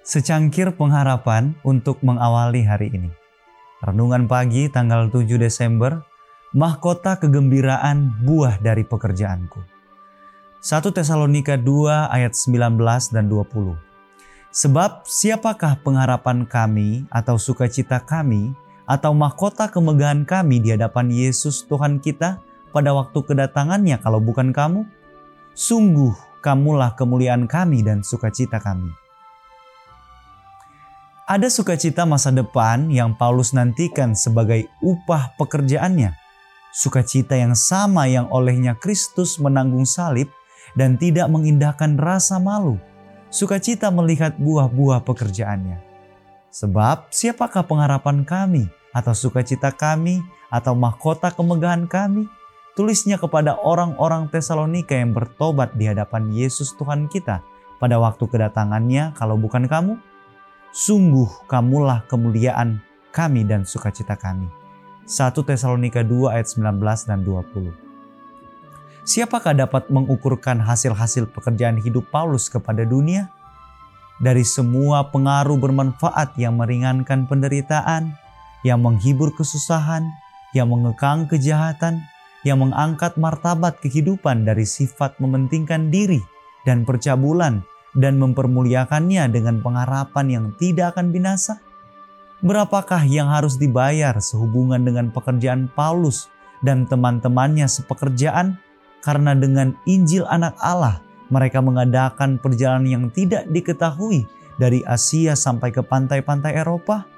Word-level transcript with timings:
Secangkir 0.00 0.72
pengharapan 0.72 1.52
untuk 1.60 2.00
mengawali 2.00 2.64
hari 2.64 2.88
ini. 2.88 3.12
Renungan 3.84 4.24
pagi 4.24 4.72
tanggal 4.72 5.12
7 5.12 5.36
Desember, 5.36 6.00
mahkota 6.56 7.20
kegembiraan 7.20 8.08
buah 8.24 8.64
dari 8.64 8.80
pekerjaanku. 8.80 9.60
1 10.64 10.96
Tesalonika 10.96 11.60
2 11.60 12.16
ayat 12.16 12.32
19 12.32 12.80
dan 13.12 13.28
20. 13.28 13.76
Sebab 14.48 15.04
siapakah 15.04 15.76
pengharapan 15.84 16.48
kami 16.48 17.04
atau 17.12 17.36
sukacita 17.36 18.00
kami 18.00 18.56
atau 18.88 19.12
mahkota 19.12 19.68
kemegahan 19.68 20.24
kami 20.24 20.64
di 20.64 20.72
hadapan 20.72 21.12
Yesus 21.12 21.68
Tuhan 21.68 22.00
kita 22.00 22.40
pada 22.72 22.96
waktu 22.96 23.20
kedatangannya 23.20 24.00
kalau 24.00 24.16
bukan 24.16 24.48
kamu? 24.48 24.88
Sungguh 25.52 26.16
kamulah 26.40 26.96
kemuliaan 26.96 27.44
kami 27.44 27.84
dan 27.84 28.00
sukacita 28.00 28.64
kami. 28.64 28.99
Ada 31.30 31.46
sukacita 31.46 32.02
masa 32.02 32.34
depan 32.34 32.90
yang 32.90 33.14
Paulus 33.14 33.54
nantikan 33.54 34.18
sebagai 34.18 34.66
upah 34.82 35.30
pekerjaannya. 35.38 36.10
Sukacita 36.74 37.38
yang 37.38 37.54
sama 37.54 38.10
yang 38.10 38.26
olehnya 38.34 38.74
Kristus 38.74 39.38
menanggung 39.38 39.86
salib 39.86 40.26
dan 40.74 40.98
tidak 40.98 41.30
mengindahkan 41.30 41.94
rasa 42.02 42.42
malu. 42.42 42.82
Sukacita 43.30 43.94
melihat 43.94 44.34
buah-buah 44.42 45.06
pekerjaannya. 45.06 45.78
Sebab 46.50 47.14
siapakah 47.14 47.62
pengharapan 47.62 48.26
kami 48.26 48.66
atau 48.90 49.14
sukacita 49.14 49.70
kami 49.70 50.18
atau 50.50 50.74
mahkota 50.74 51.30
kemegahan 51.30 51.86
kami? 51.86 52.26
Tulisnya 52.74 53.22
kepada 53.22 53.54
orang-orang 53.54 54.26
Tesalonika 54.34 54.98
yang 54.98 55.14
bertobat 55.14 55.78
di 55.78 55.86
hadapan 55.86 56.26
Yesus 56.34 56.74
Tuhan 56.74 57.06
kita 57.06 57.38
pada 57.78 58.02
waktu 58.02 58.26
kedatangannya 58.26 59.14
kalau 59.14 59.38
bukan 59.38 59.70
kamu 59.70 60.09
Sungguh 60.70 61.50
kamulah 61.50 62.06
kemuliaan 62.06 62.78
kami 63.10 63.42
dan 63.42 63.66
sukacita 63.66 64.14
kami. 64.14 64.46
1 65.02 65.34
Tesalonika 65.34 66.06
2 66.06 66.30
ayat 66.30 66.46
19 66.46 66.78
dan 67.10 67.26
20. 67.26 67.74
Siapakah 69.02 69.58
dapat 69.58 69.90
mengukurkan 69.90 70.62
hasil-hasil 70.62 71.34
pekerjaan 71.34 71.74
hidup 71.82 72.06
Paulus 72.14 72.46
kepada 72.46 72.86
dunia? 72.86 73.26
Dari 74.22 74.46
semua 74.46 75.10
pengaruh 75.10 75.58
bermanfaat 75.58 76.38
yang 76.38 76.54
meringankan 76.54 77.26
penderitaan, 77.26 78.14
yang 78.62 78.78
menghibur 78.78 79.34
kesusahan, 79.34 80.06
yang 80.54 80.70
mengekang 80.70 81.26
kejahatan, 81.26 81.98
yang 82.46 82.62
mengangkat 82.62 83.18
martabat 83.18 83.82
kehidupan 83.82 84.46
dari 84.46 84.62
sifat 84.62 85.18
mementingkan 85.18 85.90
diri 85.90 86.22
dan 86.62 86.86
percabulan 86.86 87.66
dan 87.96 88.18
mempermuliakannya 88.22 89.26
dengan 89.30 89.58
pengharapan 89.64 90.26
yang 90.30 90.46
tidak 90.54 90.94
akan 90.96 91.10
binasa? 91.10 91.58
Berapakah 92.40 93.04
yang 93.04 93.28
harus 93.28 93.60
dibayar 93.60 94.16
sehubungan 94.16 94.80
dengan 94.80 95.12
pekerjaan 95.12 95.68
Paulus 95.68 96.32
dan 96.64 96.88
teman-temannya 96.88 97.68
sepekerjaan? 97.68 98.56
Karena 99.00 99.32
dengan 99.36 99.76
Injil 99.88 100.24
Anak 100.28 100.56
Allah, 100.60 101.00
mereka 101.32 101.60
mengadakan 101.64 102.36
perjalanan 102.36 102.88
yang 102.88 103.04
tidak 103.12 103.48
diketahui 103.48 104.28
dari 104.60 104.84
Asia 104.84 105.32
sampai 105.32 105.72
ke 105.72 105.80
pantai-pantai 105.80 106.52
Eropa. 106.56 107.08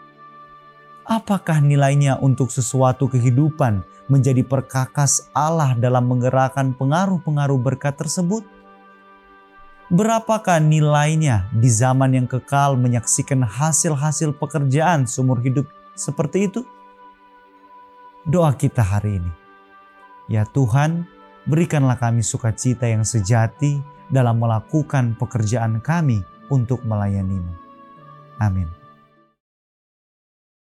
Apakah 1.03 1.59
nilainya 1.59 2.23
untuk 2.23 2.55
sesuatu 2.55 3.11
kehidupan 3.11 3.83
menjadi 4.07 4.47
perkakas 4.47 5.27
Allah 5.34 5.75
dalam 5.75 6.07
menggerakkan 6.07 6.75
pengaruh-pengaruh 6.79 7.58
berkat 7.58 7.98
tersebut? 7.98 8.46
Berapakah 9.92 10.57
nilainya 10.57 11.53
di 11.53 11.69
zaman 11.69 12.17
yang 12.17 12.25
kekal 12.25 12.80
menyaksikan 12.80 13.45
hasil-hasil 13.45 14.33
pekerjaan 14.41 15.05
seumur 15.05 15.36
hidup 15.45 15.69
seperti 15.92 16.48
itu? 16.48 16.64
Doa 18.25 18.57
kita 18.57 18.81
hari 18.81 19.20
ini. 19.20 19.33
Ya 20.33 20.48
Tuhan, 20.48 21.05
berikanlah 21.45 22.01
kami 22.01 22.25
sukacita 22.25 22.89
yang 22.89 23.05
sejati 23.05 23.85
dalam 24.08 24.41
melakukan 24.41 25.13
pekerjaan 25.20 25.85
kami 25.85 26.25
untuk 26.48 26.81
melayanimu. 26.89 27.52
Amin. 28.41 28.82